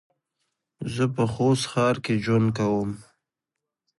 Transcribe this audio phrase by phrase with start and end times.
[0.93, 2.89] زه په خوست ښار کې ژوند کوم